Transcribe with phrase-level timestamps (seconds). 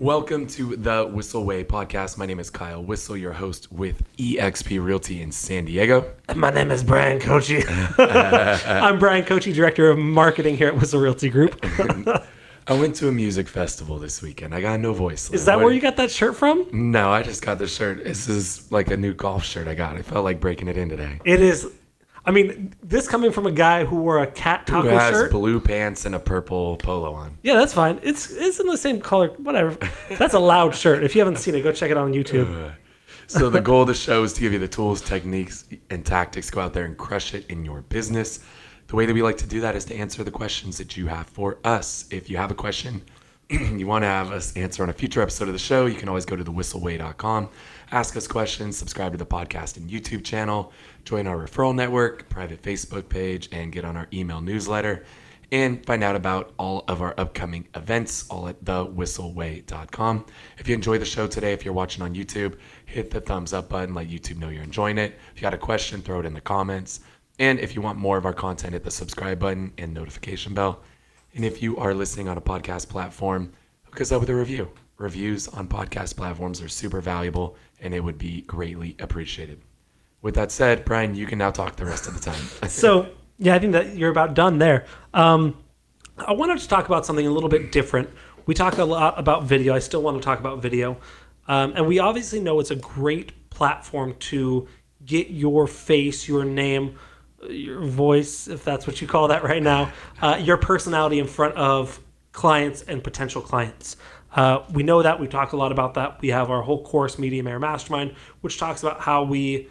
[0.00, 2.18] Welcome to the Whissel Way podcast.
[2.18, 6.12] My name is Kyle Whissel, your host with eXp Realty in San Diego.
[6.34, 7.64] My name is Bryan Koci.
[8.68, 11.64] I'm Bryan Koci, Director of Marketing here at Whissel Realty Group.
[12.66, 14.52] I went to a music festival this weekend.
[14.54, 15.30] I got no voice.
[15.30, 16.66] Is that where you got that shirt from?
[16.72, 18.02] No, I just got this shirt.
[18.02, 19.96] This is like a new golf shirt I got.
[19.96, 21.20] I felt like breaking it in today.
[21.24, 21.70] It is.
[22.26, 25.30] I mean, this coming from a guy who wore a cat Who taco has shirt.
[25.30, 27.36] blue pants and a purple polo on?
[27.42, 28.00] Yeah, that's fine.
[28.02, 29.28] It's it's in the same color.
[29.36, 29.76] Whatever.
[30.10, 31.04] That's a loud shirt.
[31.04, 32.68] If you haven't seen it, go check it out on YouTube.
[32.68, 32.72] Uh,
[33.26, 36.50] so the goal of the show is to give you the tools, techniques, and tactics.
[36.50, 38.40] Go out there and crush it in your business.
[38.86, 41.06] The way that we like to do that is to answer the questions that you
[41.06, 42.06] have for us.
[42.10, 43.02] If you have a question
[43.78, 46.08] you want to have us answer on a future episode of the show, you can
[46.08, 47.48] always go to thewhisselway.com,
[47.92, 50.72] ask us questions, subscribe to the podcast and YouTube channel,
[51.04, 55.04] join our referral network, private Facebook page, and get on our email newsletter.
[55.52, 60.26] And find out about all of our upcoming events, all at thewhisselway.com.
[60.58, 63.68] If you enjoy the show today, if you're watching on YouTube, hit the thumbs up
[63.68, 65.16] button, let YouTube know you're enjoying it.
[65.32, 67.00] If you got a question, throw it in the comments.
[67.38, 70.80] And if you want more of our content, hit the subscribe button and notification bell.
[71.34, 74.70] And if you are listening on a podcast platform, hook us up with a review.
[74.98, 79.60] Reviews on podcast platforms are super valuable and it would be greatly appreciated.
[80.22, 82.40] With that said, Bryan, you can now talk the rest of the time.
[82.70, 84.86] So yeah, I think that you're about done there.
[85.12, 85.58] Um,
[86.18, 88.08] I wanted to talk about something a little bit different.
[88.46, 89.74] We talk a lot about video.
[89.74, 90.98] I still want to talk about video,
[91.48, 94.68] um, and we obviously know it's a great platform to
[95.04, 96.96] get your face, your name,
[97.50, 99.92] your voice, if that's what you call that right now,
[100.22, 102.00] uh, your personality in front of
[102.32, 103.96] clients and potential clients.
[104.34, 105.20] Uh, we know that.
[105.20, 106.20] We talk a lot about that.
[106.20, 109.68] We have our whole course, Media Mayor Mastermind, which talks about how we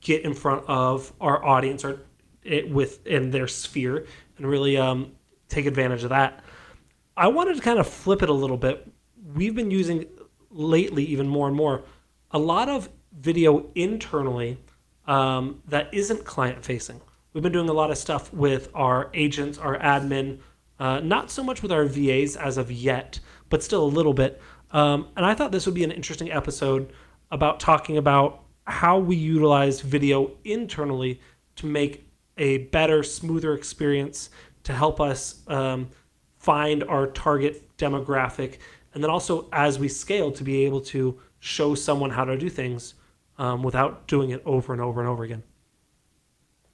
[0.00, 2.00] get in front of our audience or
[2.42, 4.06] it within their sphere
[4.38, 5.12] and really um,
[5.48, 6.42] take advantage of that.
[7.16, 8.90] I wanted to kind of flip it a little bit.
[9.34, 10.06] We've been using
[10.50, 11.82] lately, even more and more,
[12.30, 14.58] a lot of video internally
[15.08, 17.00] um, that isn't client facing.
[17.32, 20.38] We've been doing a lot of stuff with our agents, our admin,
[20.78, 24.40] uh, not so much with our VAs as of yet, but still a little bit.
[24.70, 26.92] Um, and I thought this would be an interesting episode
[27.30, 31.20] about talking about how we utilize video internally
[31.56, 34.30] to make a better, smoother experience
[34.64, 35.88] to help us um,
[36.36, 38.58] find our target demographic,
[38.92, 42.50] and then also as we scale to be able to show someone how to do
[42.50, 42.94] things
[43.38, 45.42] um, without doing it over and over and over again.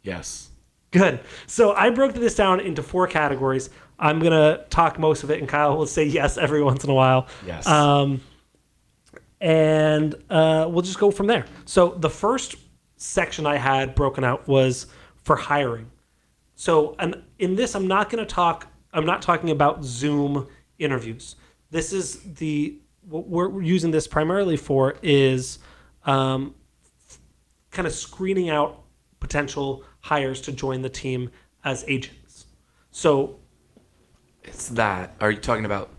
[0.03, 0.51] yes.
[0.91, 1.19] Good.
[1.49, 3.69] So I broke this down into four categories.
[3.99, 6.95] I'm gonna talk most of it, and Kyle will say yes every once in a
[6.95, 7.27] while.
[7.45, 7.67] Yes.
[7.67, 8.21] Um,
[9.41, 11.47] and uh, we'll just go from there.
[11.65, 12.55] So the first
[12.97, 14.87] section I had broken out was
[15.25, 15.91] for hiring.
[16.55, 18.69] So, and in this, I'm not going to talk.
[18.93, 20.47] I'm not talking about Zoom
[20.79, 21.37] interviews.
[21.71, 25.59] This is the what we're using this primarily for is
[26.05, 26.55] um,
[27.71, 28.83] kind of screening out
[29.21, 31.31] potential hires to join the team
[31.65, 32.47] as agents.
[32.91, 33.39] So
[34.43, 35.15] It's that.
[35.21, 35.91] Are you talking about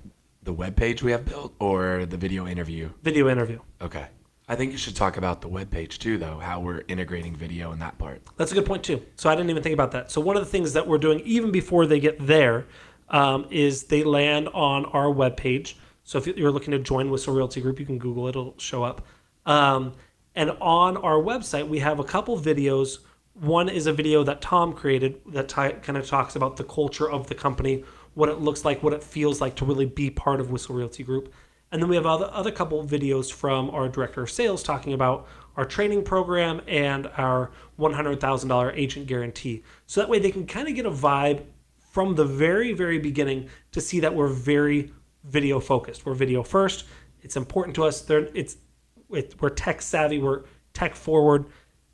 [0.44, 2.90] the web page we have built or the video interview?
[3.02, 3.60] video interview.
[3.82, 4.08] Okay.
[4.48, 7.72] I think you should talk about the web page too, though, how we're integrating video
[7.72, 8.22] in that part.
[8.38, 9.02] That's a good point too.
[9.16, 10.12] So I didn't even think about that.
[10.12, 12.68] So one of the things that we're doing even before they get there
[13.10, 15.78] um, is they land on our web page.
[16.04, 18.84] So if you're looking to join Whissel Realty Group, you can Google it; it'll show
[18.84, 19.08] up.
[19.46, 19.94] Um,
[20.36, 23.00] and on our website, we have a couple videos.
[23.34, 27.10] One is a video that Tom created that ti kind of talks about the culture
[27.10, 27.84] of the company,
[28.14, 31.04] what it looks like, what it feels like to really be part of Whissel Realty
[31.04, 31.34] Group.
[31.72, 35.28] And then we have other other couple videos from our director of sales talking about
[35.58, 39.64] our training program and our $100,000 agent guarantee.
[39.86, 41.44] So that way they can kind of get a vibe
[41.92, 44.92] from the very, very beginning to see that we're very
[45.24, 46.06] video focused.
[46.06, 46.86] We're video first.
[47.22, 48.02] It's important to us.
[48.02, 48.58] They're, it's,
[49.12, 50.20] it, we're tech savvy.
[50.20, 50.44] We're
[50.74, 51.46] tech forward.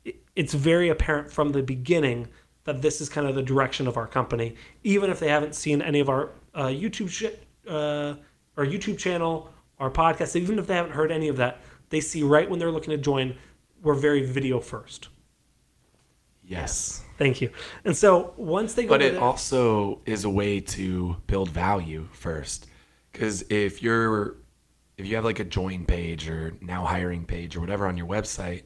[0.04, 2.28] It- It's very apparent from the beginning
[2.64, 4.54] that this is kind of the direction of our company,
[4.84, 7.36] even if they haven't seen any of our uh, YouTube sh-
[7.68, 8.14] uh,
[8.56, 10.36] our YouTube channel, our podcast.
[10.36, 11.60] Even if they haven't heard any of that,
[11.90, 13.36] they see right when they're looking to join.
[13.82, 15.08] We're very video first.
[16.44, 17.02] Yes.
[17.18, 17.50] Thank you.
[17.84, 22.66] And so once they go, But it also is a way to build value first.
[23.12, 24.36] Because if you're,
[25.02, 28.06] if you have like a join page or now hiring page or whatever on your
[28.06, 28.62] website,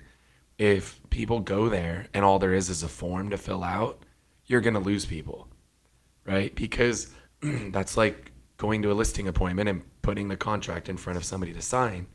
[0.59, 4.05] if people go there and all there is is a form to fill out,
[4.44, 5.49] you're going to lose people,
[6.27, 6.55] right?
[6.55, 7.11] Because
[7.43, 11.55] that's like going to a listing appointment and putting the contract in front of somebody
[11.55, 12.06] to sign.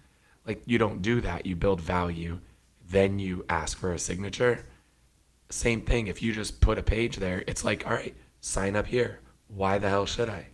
[0.46, 1.48] Like you don't do that.
[1.48, 2.40] You build value,
[2.88, 4.68] then you ask for a signature.
[5.50, 6.08] Same thing.
[6.08, 9.20] If you just put a page there, it's like, all right, sign up here.
[9.48, 10.48] Why the hell should I?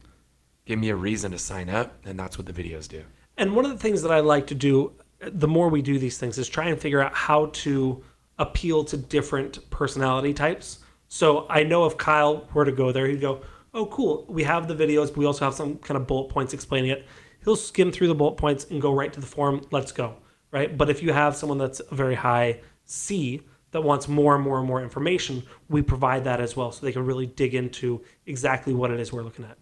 [0.66, 3.04] Give me a reason to sign up, and that's what the videos do.
[3.38, 6.18] And one of the things that I like to do, the more we do these
[6.18, 8.04] things, is try and figure out how to
[8.40, 10.80] appeal to different personality types.
[11.08, 13.42] So I know if Kyle were to go there, he'd go,
[13.74, 14.26] "Oh, cool.
[14.28, 17.06] We have the videos, but we also have some kind of bullet points explaining it."
[17.44, 20.16] He'll skim through the bullet points and go right to the form, Let's go,
[20.52, 20.76] right?
[20.76, 23.42] But if you have someone that's a very high C
[23.72, 26.92] that wants more and more and more information, we provide that as well, so they
[26.92, 29.58] can really dig into exactly what it is we're looking at.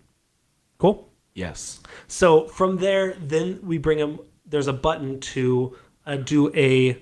[0.77, 1.09] Cool.
[1.35, 1.81] Yes.
[2.07, 4.19] So from there, then we bring them.
[4.47, 7.01] There's a button to uh, do a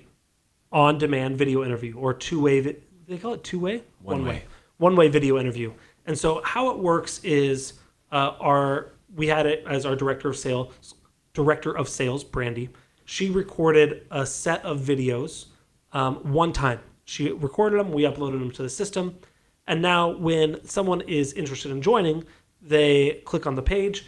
[0.72, 2.60] on-demand video interview or two-way.
[2.60, 2.76] Vi-
[3.06, 3.84] they call it two-way.
[4.02, 4.44] One way.
[4.78, 5.72] One-way video interview.
[6.06, 7.74] And so how it works is
[8.10, 10.94] uh, our we had it as our director of sales,
[11.32, 12.70] director of sales, Brandy.
[13.04, 15.46] She recorded a set of videos
[15.92, 16.80] um, one time.
[17.04, 17.92] She recorded them.
[17.92, 19.16] We uploaded them to the system.
[19.68, 22.24] And now, when someone is interested in joining,
[22.60, 24.06] they click on the page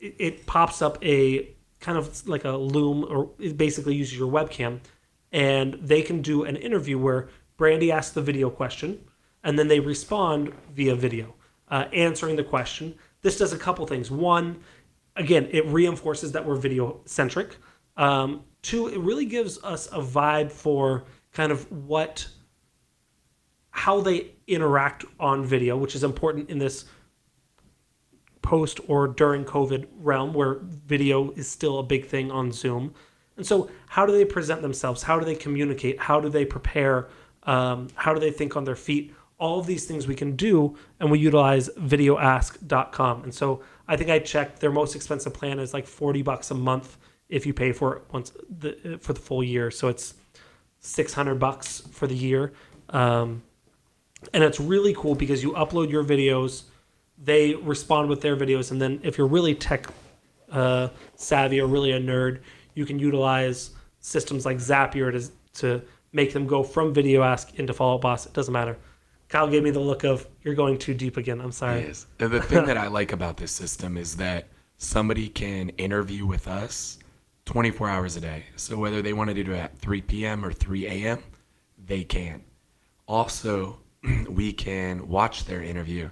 [0.00, 4.30] it, it pops up a kind of like a loom or it basically uses your
[4.30, 4.80] webcam
[5.32, 9.02] and they can do an interview where brandy asks the video question
[9.44, 11.34] and then they respond via video
[11.68, 12.94] uh, answering the question.
[13.22, 14.10] This does a couple things.
[14.10, 14.60] One
[15.16, 17.56] again it reinforces that we're video centric
[17.96, 22.26] um, two it really gives us a vibe for kind of what
[23.70, 26.86] how they interact on video which is important in this
[28.42, 32.94] post or during COVID realm where video is still a big thing on Zoom.
[33.36, 35.02] And so, how do they present themselves?
[35.02, 35.98] How do they communicate?
[35.98, 37.08] How do they prepare?
[37.44, 39.14] Um, how do they think on their feet?
[39.38, 43.24] All of these things we can do, and we utilize videoask.com.
[43.24, 46.54] And so, I think I checked their most expensive plan is like 40 bucks a
[46.54, 46.98] month
[47.28, 49.70] if you pay for it once the, for the full year.
[49.70, 50.14] So, it's
[50.80, 52.52] 600 bucks for the year.
[52.90, 53.42] Um,
[54.34, 56.64] and it's really cool because you upload your videos
[57.22, 59.86] they respond with their videos and then if you're really tech
[60.50, 62.40] uh, savvy or really a nerd
[62.74, 63.70] you can utilize
[64.00, 65.82] systems like zapier to, to
[66.12, 68.76] make them go from video ask into follow up boss it doesn't matter
[69.28, 72.06] kyle gave me the look of you're going too deep again i'm sorry Yes.
[72.18, 74.46] The thing that I like about this system is that
[74.78, 76.98] somebody can interview with us
[77.44, 78.44] 24 hours a day.
[78.56, 80.44] So whether they want to do it at 3 p.m.
[80.44, 81.22] or 3 a.m.,
[81.84, 82.42] they can.
[83.06, 83.78] Also,
[84.28, 86.10] we can watch their interview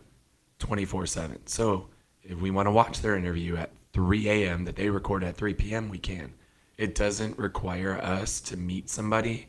[0.59, 1.47] 24 7.
[1.47, 1.89] So
[2.23, 4.65] if we want to watch their interview at 3 a.m.
[4.65, 6.35] that they record at 3 p.m., we can.
[6.77, 9.49] It doesn't require us to meet somebody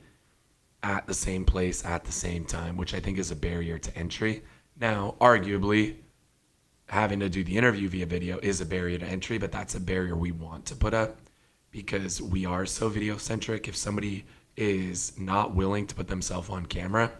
[0.81, 3.97] at the same place at the same time, which I think is a barrier to
[3.97, 4.43] entry.
[4.79, 5.97] Now, arguably,
[6.87, 9.79] having to do the interview via video is a barrier to entry, but that's a
[9.79, 11.17] barrier we want to put up
[11.71, 13.67] because we are so video centric.
[13.67, 17.11] If somebody is not willing to put themselves on camera,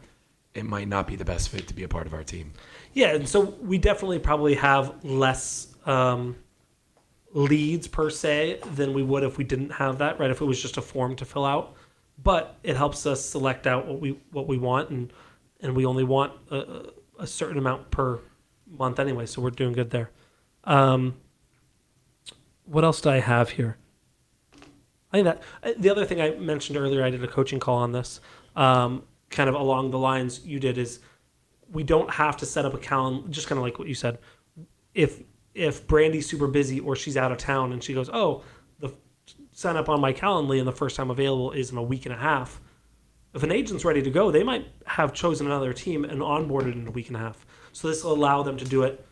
[0.54, 2.54] it might not be the best fit to be a part of our team.
[2.94, 6.36] Yeah, and so we definitely probably have less um,
[7.34, 10.32] leads per se than we would if we didn't have that, right?
[10.32, 11.76] If it was just a form to fill out,
[12.22, 15.14] but it helps us select out what we what we want, and
[15.62, 18.20] and we only want a, a certain amount per
[18.68, 20.10] month anyway, so we're doing good there.
[20.64, 21.16] Um,
[22.66, 23.78] what else do I have here?
[25.12, 27.78] I think that uh, the other thing I mentioned earlier, I did a coaching call
[27.78, 28.22] on this,
[28.56, 31.00] um, kind of along the lines you did is
[31.72, 34.18] we don't have to set up a calendar, just kind of like what you said.
[34.94, 35.22] If
[35.54, 38.44] if Brandy's super busy or she's out of town and she goes, oh,
[38.80, 38.94] the
[39.52, 42.14] sign up on my Calendly and the first time available is in a week and
[42.14, 42.62] a half.
[43.34, 46.88] If an agent's ready to go, they might have chosen another team and onboarded in
[46.88, 47.46] a week and a half.
[47.74, 49.06] So this will allow them to do it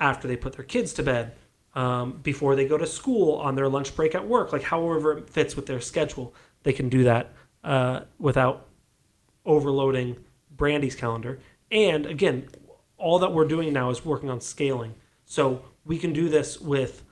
[0.00, 1.36] after they put their kids to bed,
[1.74, 5.30] um, before they go to school, on their lunch break at work, like however it
[5.30, 6.34] fits with their schedule.
[6.64, 8.66] They can do that uh, without
[9.44, 10.16] overloading
[10.50, 11.38] Brandy's calendar.
[11.70, 12.48] And again,
[12.98, 14.94] all that we're doing now is working on scaling.
[15.24, 17.02] So we can do this with,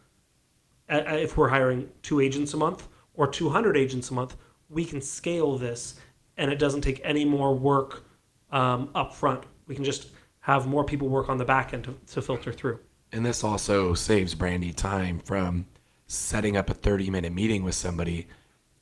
[0.88, 4.36] if we're hiring two agents a month or 200 agents a month,
[4.68, 5.96] we can scale this
[6.36, 8.04] and it doesn't take any more work
[8.52, 9.44] um, up front.
[9.66, 10.08] We can just
[10.40, 12.80] have more people work on the back end to, to filter through.
[13.12, 15.66] And this also saves Brandy time from
[16.06, 18.26] setting up a 30 minute meeting with somebody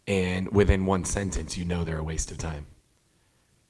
[0.07, 2.67] and within one sentence you know they're a waste of time.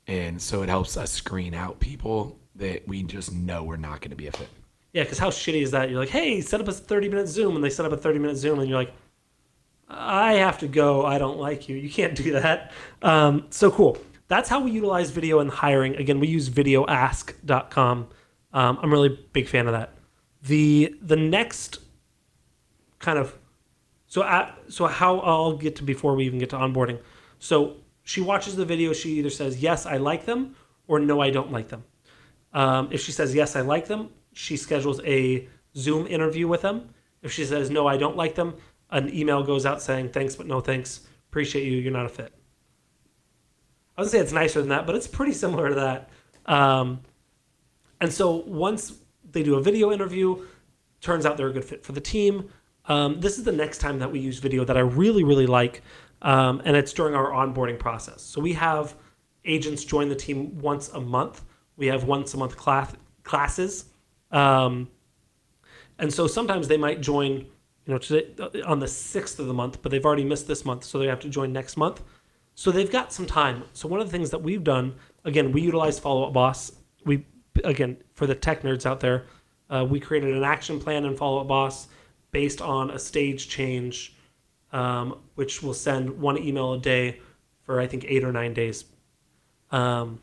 [0.09, 4.11] And so it helps us screen out people that we just know we're not going
[4.11, 4.49] to be a fit.
[4.93, 5.91] Yeah, because how shitty is that?
[5.91, 8.19] You're like, hey, set up a 30 minute Zoom, and they set up a 30
[8.19, 8.93] minute Zoom, and you're like,
[9.89, 11.05] I have to go.
[11.05, 11.77] I don't like you.
[11.77, 12.73] You can't do that.
[13.03, 13.99] Um, so cool.
[14.29, 15.97] That's how we utilize video in hiring.
[15.97, 18.09] Again, we use videoask.com.
[18.53, 19.95] Um, I'm really big fan of that.
[20.43, 21.79] The the next
[22.99, 23.37] kind of
[24.07, 26.99] so at, so how I'll get to before we even get to onboarding.
[27.39, 27.77] So
[28.09, 28.95] she watches the video.
[28.95, 31.85] She either says yes, I like them, or no, I don't like them.
[32.55, 35.47] Um, if she says yes, I like them, she schedules a
[35.77, 36.89] Zoom interview with them.
[37.21, 38.55] If she says no, I don't like them,
[38.89, 42.33] an email goes out saying thanks but no thanks, appreciate you, you're not a fit.
[43.99, 46.09] I would say it's nicer than that, but it's pretty similar to that.
[46.47, 47.01] Um,
[48.01, 48.95] and so once
[49.33, 50.47] they do a video interview,
[51.03, 52.49] turns out they're a good fit for the team.
[52.87, 55.83] Um, this is the next time that we use video that I really, really like,
[56.23, 58.23] um, and it's during our onboarding process.
[58.23, 58.95] So we have
[59.45, 61.43] agents join the team once a month.
[61.77, 63.87] We have once a month class classes,
[64.31, 64.89] um,
[65.99, 67.47] and so sometimes they might join, you
[67.87, 70.99] know, today on the sixth of the month, but they've already missed this month, so
[70.99, 72.03] they have to join next month.
[72.55, 73.65] So they've got some time.
[73.73, 76.73] So one of the things that we've done, again, we utilize Follow Up Boss.
[77.05, 77.25] We
[77.65, 79.27] again for the tech nerds out there,
[79.71, 81.89] uh, we created an action plan in Follow Up Boss
[82.31, 84.15] based on a stage change,
[84.73, 87.21] um, which will send one email a day
[87.63, 88.85] for I think eight or nine days.
[89.71, 90.21] Um,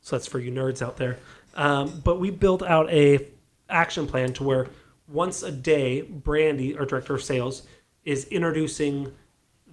[0.00, 1.18] so that's for you nerds out there.
[1.54, 3.26] Um, but we built out a
[3.68, 4.68] action plan to where
[5.08, 7.62] once a day, Brandy, our director of sales,
[8.04, 9.12] is introducing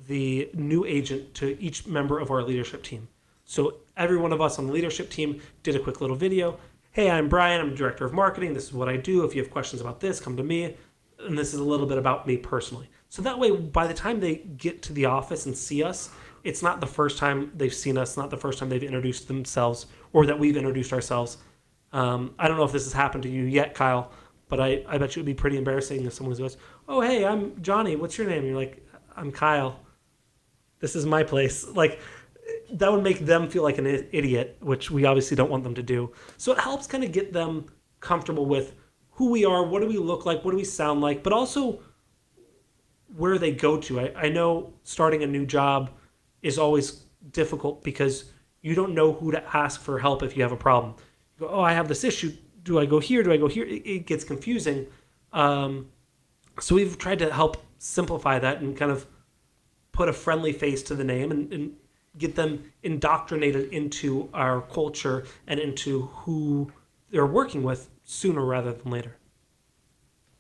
[0.08, 3.08] the new agent to each member of our leadership team.
[3.46, 6.58] So every one of us on the leadership team did a quick little video.
[6.92, 7.62] Hey, I'm Bryan.
[7.62, 8.54] I'm director of marketing.
[8.54, 9.24] This is what I do.
[9.24, 10.76] If you have questions about this, come to me.
[11.20, 12.90] And this is a little bit about me personally.
[13.14, 16.10] So that way, by the time they get to the office and see us,
[16.44, 19.86] it's not the first time they've seen us, not the first time they've introduced themselves,
[20.14, 21.38] or that we've introduced ourselves.
[21.92, 24.12] Um, I don't know if this has happened to you yet, Kyle,
[24.50, 27.24] but I, I bet you it would be pretty embarrassing if someone goes, "Oh, hey,
[27.24, 27.96] I'm Johnny.
[27.96, 28.84] What's your name?" You're like,
[29.16, 29.80] "I'm Kyle.
[30.80, 32.00] This is my place." Like
[32.72, 35.84] that would make them feel like an idiot, which we obviously don't want them to
[35.84, 36.12] do.
[36.38, 38.74] So it helps kind of get them comfortable with
[39.12, 41.80] who we are, what do we look like, what do we sound like, but also
[43.16, 44.00] where they go to.
[44.00, 45.92] I, I know starting a new job
[46.42, 48.26] is always difficult because
[48.62, 50.96] you don't know who to ask for help if you have a problem.
[51.38, 52.34] You go, oh, I have this issue.
[52.64, 53.24] Do I go here?
[53.24, 53.66] Do I go here?
[53.66, 54.88] It, it gets confusing.
[55.32, 55.90] Um,
[56.60, 59.06] so we've tried to help simplify that and kind of
[59.92, 61.74] put a friendly face to the name and, and
[62.18, 66.72] get them indoctrinated into our culture and into who
[67.12, 69.18] they're working with sooner rather than later.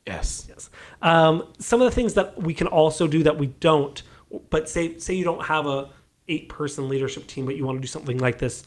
[0.05, 0.45] Yes.
[0.49, 0.69] Yes.
[1.01, 4.01] Um, some of the things that we can also do that we don't,
[4.49, 5.89] but say say you don't have a
[6.27, 8.65] eight person leadership team, but you want to do something like this,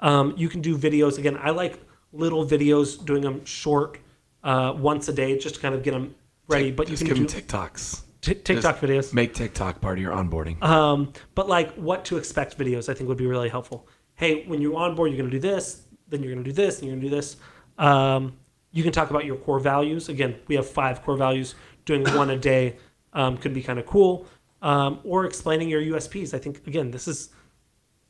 [0.00, 1.18] um, you can do videos.
[1.18, 1.78] Again, I like
[2.12, 3.98] little videos, doing them short,
[4.42, 6.14] uh, once a day, just to kind of get them
[6.48, 6.70] ready.
[6.70, 8.02] But you Just can give do them TikToks.
[8.20, 9.12] t- TikTok videos.
[9.12, 10.62] Make TikTok part of your onboarding.
[10.62, 13.88] Um, but like what to expect videos, I think would be really helpful.
[14.16, 16.54] Hey, when you're on board, you're going to do this, then you're going to do
[16.54, 17.36] this, and you're going to do this.
[17.78, 18.36] Um,
[18.74, 20.08] you can talk about your core values.
[20.08, 21.54] Again, we have five core values.
[21.86, 22.76] Doing one a day
[23.12, 24.26] um, could be kind of cool.
[24.60, 26.34] Um, or explaining your USPs.
[26.34, 27.30] I think again, this is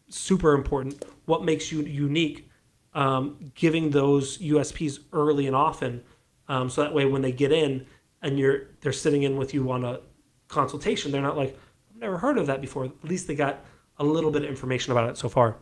[0.08, 1.04] super important.
[1.26, 2.48] What makes you unique?
[2.94, 6.00] Um, giving those USPs early and often,
[6.46, 7.86] um, so that way when they get in
[8.22, 9.98] and you're they're sitting in with you on a
[10.46, 11.58] consultation, they're not like,
[11.90, 12.84] I've never heard of that before.
[12.84, 13.64] At least they got
[13.98, 15.56] a little bit of information about it so far.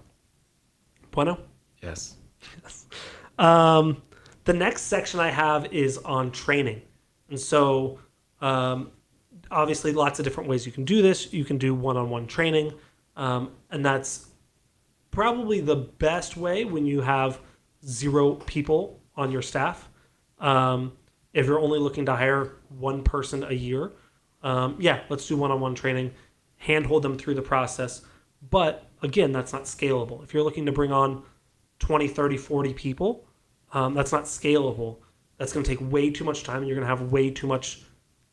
[1.10, 1.38] Bueno.
[1.82, 2.16] yes.
[3.38, 4.02] Um,
[4.44, 6.82] the next section I have is on training.
[7.28, 7.98] And so,
[8.40, 8.90] um,
[9.50, 11.32] obviously, lots of different ways you can do this.
[11.32, 12.72] You can do one on one training,
[13.16, 14.26] um, and that's
[15.10, 17.40] probably the best way when you have
[17.86, 19.88] zero people on your staff.
[20.38, 20.92] Um,
[21.32, 23.92] if you're only looking to hire one person a year,
[24.42, 26.12] um, yeah, let's do one on one training,
[26.56, 28.02] handhold them through the process.
[28.50, 30.22] But again, that's not scalable.
[30.24, 31.22] If you're looking to bring on
[31.78, 33.24] 20, 30, 40 people,
[33.72, 34.98] um, that's not scalable.
[35.38, 37.46] That's going to take way too much time, and you're going to have way too
[37.46, 37.82] much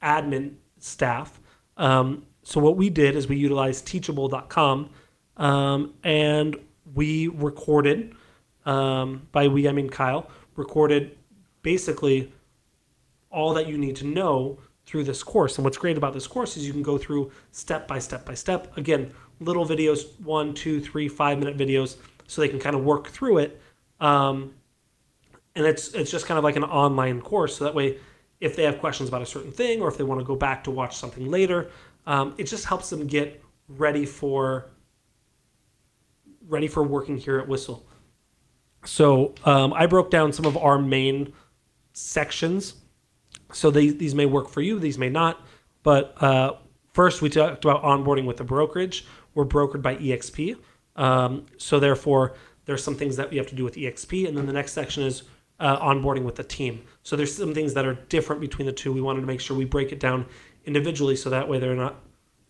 [0.03, 1.39] admin staff.
[1.77, 4.89] Um, so what we did is we utilized Teachable.com,
[5.38, 6.58] um, and
[6.93, 8.15] we recorded.
[8.65, 11.17] Um, by we, I mean Kyle recorded
[11.62, 12.31] basically
[13.31, 15.58] all that you need to know through this course.
[15.58, 18.34] And what's great about this course is you can go through step by step by
[18.34, 18.75] step.
[18.77, 23.08] Again, little videos, one, two, three, five minute videos, so they can kind of work
[23.08, 23.62] through it.
[24.00, 24.53] Um,
[25.59, 27.97] and it's it's just kind of like an online course, so that way,
[28.39, 30.63] if they have questions about a certain thing or if they want to go back
[30.63, 31.69] to watch something later,
[32.07, 34.71] um, it just helps them get ready for
[36.47, 37.85] ready for working here at Whissel.
[38.85, 41.33] So um, I broke down some of our main
[41.93, 42.75] sections.
[43.51, 45.45] So they, these may work for you, these may not.
[45.83, 46.53] But uh,
[46.93, 49.05] first, we talked about onboarding with a brokerage.
[49.33, 50.57] We're brokered by EXP.
[50.95, 52.35] Um, so therefore,
[52.65, 54.27] there's some things that we have to do with EXP.
[54.27, 55.23] And then the next section is
[55.59, 56.83] uh, onboarding with the team.
[57.03, 58.91] So there's some things that are different between the two.
[58.91, 60.25] We wanted to make sure we break it down
[60.65, 61.95] individually, so that way they're not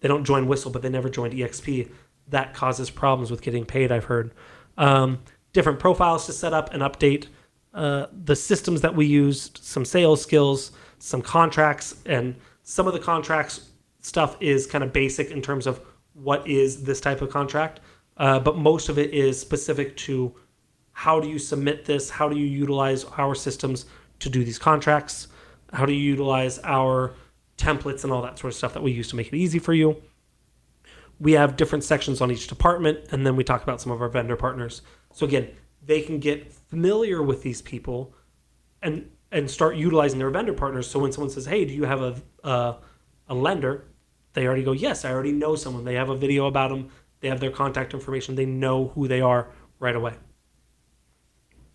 [0.02, 1.92] they don't join Whissel, but they never joined EXP.
[2.30, 3.92] That causes problems with getting paid.
[3.92, 4.34] I've heard.
[4.78, 5.20] Um,
[5.52, 7.28] different profiles to set up and update.
[7.74, 13.00] Uh, the systems that we used, some sales skills, some contracts, and some of the
[13.00, 13.70] contracts
[14.02, 15.82] stuff is kind of basic in terms of
[16.14, 17.80] what is this type of contract,
[18.18, 20.34] uh, but most of it is specific to
[21.00, 23.86] how do you submit this, how do you utilize our systems
[24.20, 25.30] to do these contracts,
[25.72, 27.14] how do you utilize our
[27.58, 29.74] templates and all that sort of stuff that we use to make it easy for
[29.74, 29.96] you.
[31.18, 34.10] We have different sections on each department, and then we talk about some of our
[34.10, 34.82] vendor partners.
[35.14, 35.48] So again,
[35.86, 38.14] they can get familiar with these people
[38.82, 40.86] and and start utilizing their vendor partners.
[40.90, 42.76] So when someone says, "Hey, do you have a a,
[43.30, 43.86] a lender?"
[44.34, 46.90] They already go, "Yes, I already know someone." They have a video about them.
[47.22, 48.36] They have their contact information.
[48.36, 49.48] They know who they are
[49.80, 50.16] right away.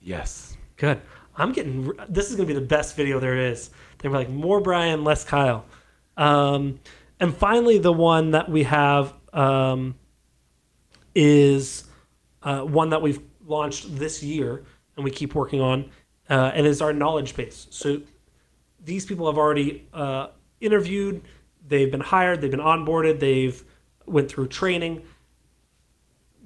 [0.05, 0.57] Yes.
[0.77, 1.01] Good.
[1.35, 1.91] I'm getting.
[2.09, 3.71] This is gonna be the best video there is.
[3.99, 5.65] They're like more Bryan, less Kyle.
[6.17, 6.79] Um,
[7.19, 9.95] and finally, the one that we have um,
[11.15, 11.85] is
[12.43, 14.65] uh, one that we've launched this year
[14.97, 15.91] and we keep working on,
[16.29, 17.67] uh, and is our knowledge base.
[17.71, 18.03] So
[18.85, 20.29] these people have already uh,
[20.61, 21.23] interviewed,
[21.67, 23.65] they've been hired, they've been onboarded, they've
[24.07, 25.03] went through training.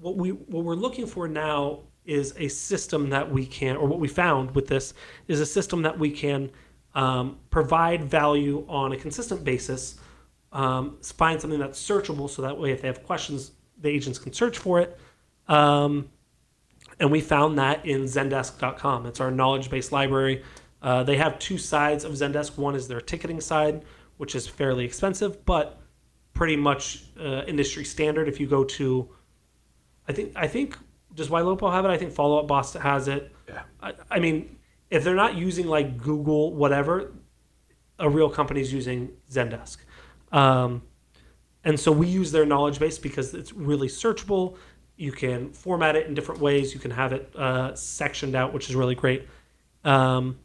[0.00, 4.00] What we what we're looking for now is a system that we can, or what
[4.00, 4.94] we found with this
[5.28, 6.50] is a system that we can
[6.94, 10.00] um, provide value on a consistent basis.
[10.50, 14.32] Um, find something that's searchable, so that way, if they have questions, the agents can
[14.32, 14.98] search for it.
[15.46, 16.08] Um,
[16.98, 19.06] and we found that in Zendesk.com.
[19.06, 20.42] It's our knowledge based library.
[20.80, 22.56] Uh, they have two sides of Zendesk.
[22.56, 23.84] One is their ticketing side,
[24.16, 25.80] which is fairly expensive, but
[26.32, 28.28] pretty much uh, industry standard.
[28.28, 29.08] If you go to,
[30.08, 30.78] I think I think
[31.18, 31.88] does Ylopo have it?
[31.88, 33.34] I think Follow Up Boss has it.
[33.48, 33.62] Yeah.
[33.82, 34.56] I, I mean,
[34.88, 37.12] if they're not using like Google, whatever,
[37.98, 39.78] a real company's using Zendesk.
[40.32, 40.82] Um,
[41.64, 44.56] and so we use their knowledge base because it's really searchable.
[44.96, 46.72] You can format it in different ways.
[46.72, 49.28] You can have it uh, sectioned out, which is really great.
[49.84, 50.38] Um,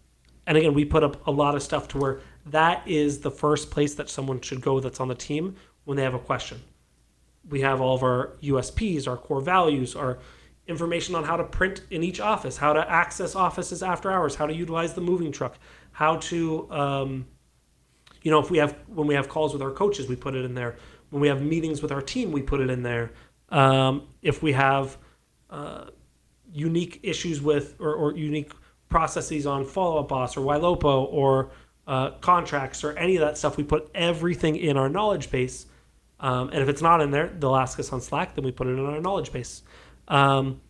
[0.48, 3.70] and again, we put up a lot of stuff to where that is the first
[3.70, 5.56] place that someone should go that's on the team
[5.86, 6.62] when they have a question.
[7.48, 10.18] We have all of our USPs, our core values, our
[10.68, 14.46] information on how to print in each office, how to access offices after hours, how
[14.46, 15.58] to utilize the moving truck,
[15.92, 17.26] how to, um,
[18.22, 20.46] you know, if we have when we have calls with our coaches, we put it
[20.46, 20.76] in there.
[21.10, 23.12] When we have meetings with our team, we put it in there.
[23.50, 24.98] Um, if we have
[25.50, 25.86] uh,
[26.52, 28.52] unique issues with or, or unique
[28.90, 31.52] processes on Follow Up Boss or Ylopo or
[31.88, 35.66] uh, contracts or any of that stuff, we put everything in our knowledge base.
[36.20, 38.36] Um, and if it's not in there, they'll ask us on Slack.
[38.36, 39.64] Then we put it in our knowledge base.
[40.08, 40.62] Um,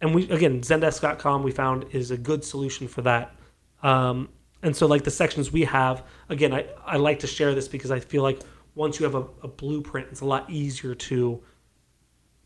[0.00, 3.34] and we again, Zendesk.com we found is a good solution for that.
[3.82, 4.28] Um,
[4.62, 7.90] and so like the sections we have, again, I, I like to share this because
[7.90, 8.40] I feel like
[8.74, 11.42] once you have a, a blueprint, it's a lot easier to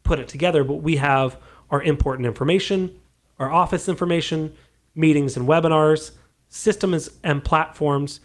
[0.02, 0.64] put it together.
[0.64, 1.38] But we have
[1.70, 2.98] our important information,
[3.38, 4.54] our office information,
[4.94, 6.12] meetings and webinars,
[6.48, 8.20] systems and platforms,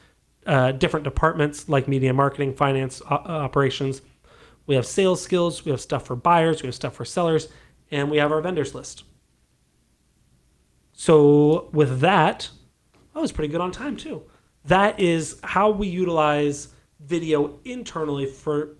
[0.46, 4.02] uh, different departments like media marketing, finance, o- operations.
[4.68, 7.50] We have sales skills, we have stuff for buyers, we have stuff for sellers,
[7.92, 9.04] and we have our vendors list.
[10.94, 12.50] So with that,
[13.16, 14.24] I was pretty good on time too.
[14.66, 18.78] That is how we utilize video internally for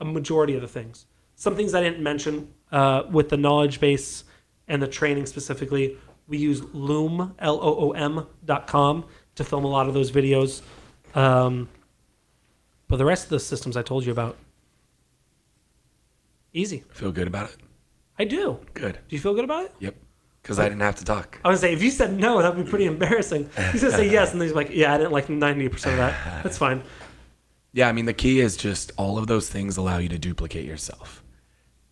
[0.00, 1.06] a majority of the things.
[1.34, 4.24] Some things I didn't mention uh, with the knowledge base
[4.68, 5.96] and the training specifically.
[6.28, 10.10] We use Loom, L O O M dot com to film a lot of those
[10.12, 10.62] videos.
[11.14, 11.68] Um,
[12.88, 14.36] but the rest of the systems I told you about,
[16.52, 16.84] easy.
[16.90, 17.56] Feel good about it?
[18.18, 18.58] I do.
[18.74, 18.98] Good.
[19.08, 19.74] Do you feel good about it?
[19.80, 19.96] Yep.
[20.42, 21.40] Because I didn't have to talk.
[21.42, 23.48] I was gonna say if you said no, that'd be pretty embarrassing.
[23.72, 25.98] He's gonna say yes, and then he's like, "Yeah, I didn't like ninety percent of
[25.98, 26.42] that.
[26.42, 26.82] That's fine."
[27.76, 30.64] Yeah, I mean, the key is just all of those things allow you to duplicate
[30.64, 31.24] yourself.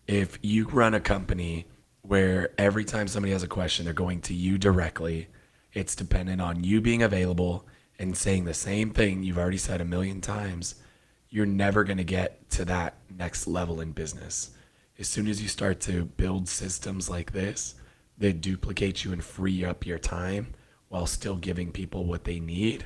[0.07, 1.65] If you run a company
[2.03, 5.27] where every time somebody has a question, they're going to you directly,
[5.73, 7.67] it's dependent on you being available
[7.99, 10.75] and saying the same thing you've already said a million times,
[11.29, 14.51] you're never going to get to that next level in business.
[14.99, 17.75] As soon as you start to build systems like this
[18.17, 20.53] that duplicate you and free up your time
[20.89, 22.85] while still giving people what they need,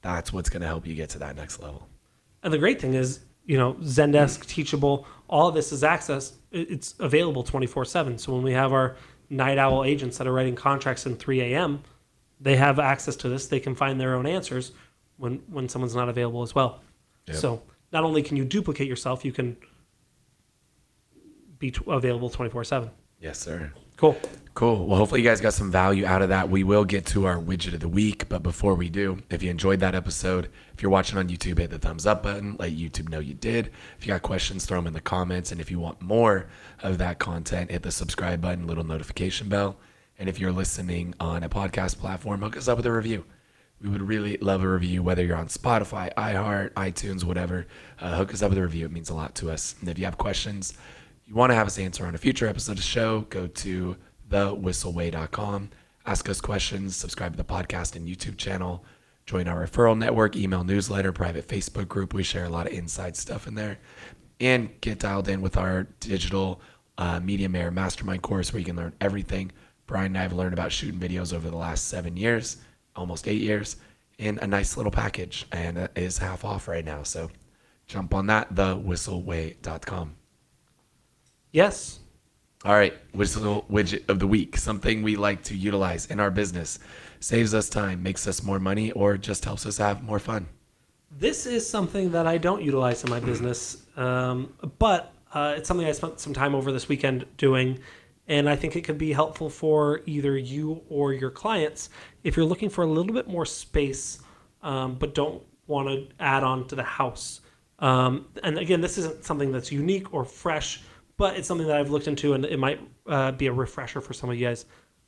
[0.00, 1.88] that's what's going to help you get to that next level.
[2.44, 6.34] And the great thing is, you know, Zendesk, Teachable, all of this is access.
[6.52, 8.18] It's available twenty four seven.
[8.18, 8.96] So when we have our
[9.30, 11.82] night owl agents that are writing contracts in three a.m.,
[12.40, 13.48] they have access to this.
[13.48, 14.72] They can find their own answers
[15.16, 16.80] when when someone's not available as well.
[17.26, 17.36] Yep.
[17.36, 19.56] So not only can you duplicate yourself, you can
[21.58, 22.90] be t- available twenty four seven.
[23.20, 23.72] Yes, sir.
[23.96, 24.16] Cool.
[24.54, 24.86] Cool.
[24.86, 26.50] Well, hopefully, you guys got some value out of that.
[26.50, 28.28] We will get to our widget of the week.
[28.28, 31.70] But before we do, if you enjoyed that episode, if you're watching on YouTube, hit
[31.70, 32.56] the thumbs up button.
[32.58, 33.70] Let YouTube know you did.
[33.98, 35.52] If you got questions, throw them in the comments.
[35.52, 36.48] And if you want more
[36.80, 39.76] of that content, hit the subscribe button, little notification bell.
[40.18, 43.24] And if you're listening on a podcast platform, hook us up with a review.
[43.80, 47.66] We would really love a review, whether you're on Spotify, iHeart, iTunes, whatever.
[48.00, 48.86] Uh, hook us up with a review.
[48.86, 49.76] It means a lot to us.
[49.80, 50.74] And if you have questions
[51.28, 53.96] you want to have us answer on a future episode of the show, go to
[54.30, 55.70] thewhisselway.com.
[56.06, 58.84] Ask us questions, subscribe to the podcast and YouTube channel,
[59.26, 62.14] join our referral network, email newsletter, private Facebook group.
[62.14, 63.78] We share a lot of inside stuff in there.
[64.40, 66.60] And get dialed in with our digital
[66.96, 69.52] uh, Media Mayor Mastermind course where you can learn everything
[69.88, 72.58] Bryan and I have learned about shooting videos over the last seven years,
[72.94, 73.76] almost eight years,
[74.18, 75.46] in a nice little package.
[75.50, 77.02] And it is half off right now.
[77.02, 77.30] So
[77.86, 80.17] jump on that, thewhisselway.com.
[81.52, 82.00] Yes.
[82.64, 84.56] All right, whissel widget of the week.
[84.56, 86.78] Something we like to utilize in our business.
[87.20, 90.46] Saves us time, makes us more money, or just helps us have more fun.
[91.10, 95.86] This is something that I don't utilize in my business, um, but uh, it's something
[95.86, 97.78] I spent some time over this weekend doing,
[98.26, 101.90] and I think it could be helpful for either you or your clients
[102.24, 104.20] if you're looking for a little bit more space,
[104.62, 107.40] um, but don't want to add on to the house.
[107.78, 110.82] Um, and again, this isn't something that's unique or fresh
[111.18, 114.14] but it's something that I've looked into, and it might uh, be a refresher for
[114.14, 114.64] some of you guys.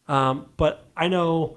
[0.08, 1.56] Um, but I know,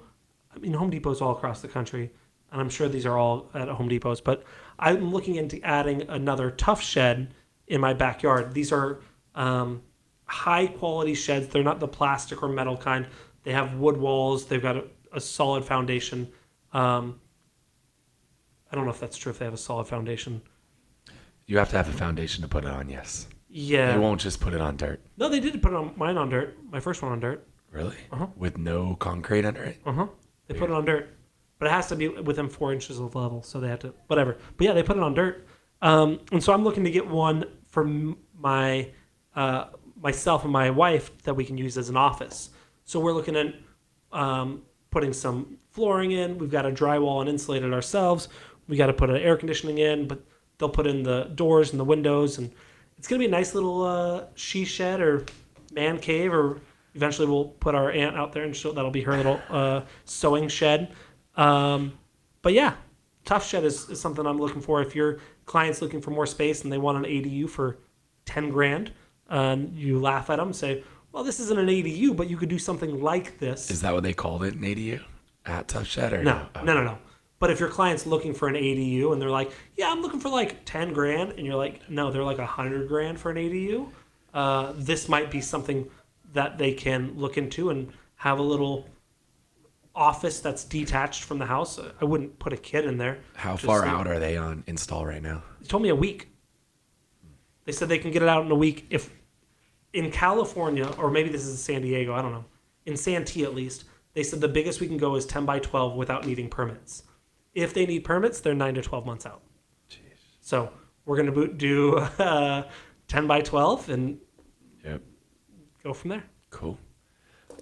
[0.54, 2.10] I mean, Home Depots all across the country,
[2.52, 4.22] and I'm sure these are all at Home Depots.
[4.22, 4.44] But
[4.78, 7.34] I'm looking into adding another Tuff Shed
[7.66, 8.54] in my backyard.
[8.54, 9.00] These are
[9.34, 9.82] um,
[10.26, 11.48] high quality sheds.
[11.48, 13.06] They're not the plastic or metal kind.
[13.42, 14.46] They have wood walls.
[14.46, 16.28] They've got a, a solid foundation.
[16.72, 17.20] Um,
[18.70, 19.30] I don't know if that's true.
[19.30, 20.42] If they have a solid foundation.
[21.46, 22.88] You have to have a foundation to put it on.
[22.88, 23.26] Yes.
[23.56, 23.92] Yeah.
[23.92, 25.00] They won't just put it on dirt.
[25.16, 26.58] No, they did put it on mine on dirt.
[26.72, 27.46] My first one on dirt.
[27.70, 27.94] Really?
[28.10, 28.26] Uh-huh.
[28.34, 29.80] With no concrete under it?
[29.86, 30.06] Uh huh.
[30.48, 31.16] They put it on dirt,
[31.60, 34.38] but it has to be within four inches of level, so they have to whatever.
[34.56, 35.46] But yeah, they put it on dirt,
[35.82, 37.84] um, and so I'm looking to get one for
[38.36, 38.90] my
[39.36, 39.66] uh,
[40.02, 42.50] myself and my wife that we can use as an office.
[42.84, 43.54] So we're looking at
[44.10, 46.38] um, putting some flooring in.
[46.38, 48.28] We've got a drywall and insulate it ourselves.
[48.66, 50.24] We got to put an air conditioning in, but
[50.58, 52.52] they'll put in the doors and the windows and
[53.04, 55.26] it's gonna be a nice little uh, she shed or
[55.74, 56.62] man cave, or
[56.94, 60.48] eventually we'll put our aunt out there and she'll, that'll be her little uh, sewing
[60.48, 60.90] shed.
[61.36, 61.98] Um,
[62.40, 62.76] but yeah,
[63.26, 64.80] Tuff Shed is, is something I'm looking for.
[64.80, 67.76] If your client's looking for more space and they want an ADU for
[68.24, 68.90] ten grand,
[69.28, 72.48] and you laugh at them, and say, "Well, this isn't an ADU, but you could
[72.48, 75.02] do something like this." Is that what they called it, an ADU?
[75.44, 76.98] At Tuff Shed or no, no, no, no.
[77.38, 80.28] But if your client's looking for an ADU and they're like, yeah, I'm looking for
[80.28, 83.90] like 10 grand, and you're like, no, they're like 100 grand for an ADU,
[84.32, 85.88] uh, this might be something
[86.32, 88.88] that they can look into and have a little
[89.94, 91.78] office that's detached from the house.
[92.00, 93.18] I wouldn't put a kid in there.
[93.34, 95.42] How far so, out are they on install right now?
[95.60, 96.28] They told me a week.
[97.64, 99.10] They said they can get it out in a week if
[99.92, 102.44] in California, or maybe this is San Diego, I don't know.
[102.84, 105.94] In Santee at least, they said the biggest we can go is 10 by 12
[105.94, 107.04] without needing permits.
[107.54, 109.42] If they need permits, they're nine to twelve months out.
[109.90, 109.98] Jeez.
[110.40, 110.70] So
[111.04, 112.64] we're gonna do uh,
[113.08, 114.18] ten by twelve and
[114.84, 115.02] yep.
[115.82, 116.24] go from there.
[116.50, 116.78] Cool.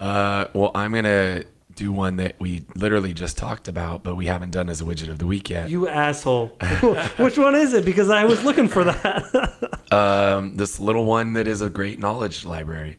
[0.00, 4.50] Uh, well, I'm gonna do one that we literally just talked about, but we haven't
[4.50, 5.70] done as a widget of the week yet.
[5.70, 6.48] You asshole!
[7.16, 7.84] Which one is it?
[7.84, 9.82] Because I was looking for that.
[9.92, 12.98] um, this little one that is a great knowledge library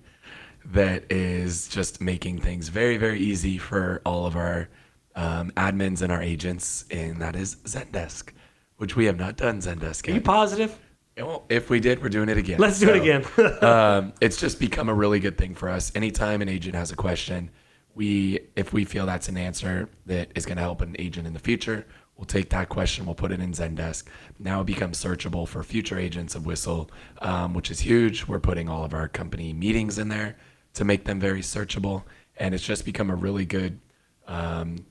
[0.65, 4.69] that is just making things very, very easy for all of our
[5.15, 8.31] um, admins and our agents, and that is Zendesk,
[8.77, 10.07] which we have not done Zendesk.
[10.07, 10.13] Yet.
[10.13, 10.79] Are you positive?
[11.17, 12.59] Well, if we did, we're doing it again.
[12.59, 13.23] Let's do it again.
[13.63, 15.91] um, it's just become a really good thing for us.
[15.95, 17.51] Anytime an agent has a question,
[17.93, 21.33] we if we feel that's an answer that is going to help an agent in
[21.33, 21.85] the future,
[22.17, 24.05] we'll take that question, we'll put it in Zendesk.
[24.39, 26.89] Now it becomes searchable for future agents of Whissel,
[27.21, 28.27] um, which is huge.
[28.27, 30.35] We're putting all of our company meetings in there
[30.73, 32.03] to make them very searchable,
[32.37, 33.79] and it's just become a really good
[34.27, 34.85] um,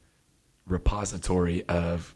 [0.67, 2.15] repository of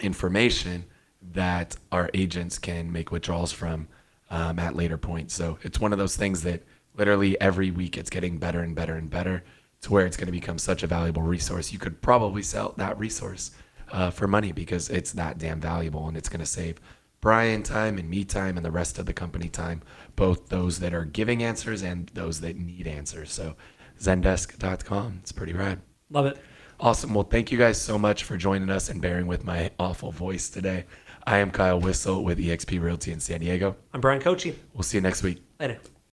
[0.00, 0.84] information
[1.32, 3.88] that our agents can make withdrawals from
[4.30, 5.34] um, at later points.
[5.34, 6.62] So it's one of those things that
[6.96, 9.44] literally every week it's getting better and better and better
[9.82, 11.72] to where it's going to become such a valuable resource.
[11.72, 13.50] You could probably sell that resource
[13.92, 16.80] uh, for money because it's that damn valuable and it's going to save
[17.20, 19.82] Bryan time and me time and the rest of the company time,
[20.16, 23.32] both those that are giving answers and those that need answers.
[23.32, 23.56] So
[24.00, 25.80] zendesk.com, it's pretty rad.
[26.10, 26.38] Love it.
[26.80, 27.12] Awesome.
[27.12, 30.48] Well, thank you guys so much for joining us and bearing with my awful voice
[30.48, 30.86] today.
[31.26, 33.76] I am Kyle Whissel with eXp Realty in San Diego.
[33.92, 34.54] I'm Bryan Koci.
[34.72, 35.42] We'll see you next week.
[35.58, 35.78] Later.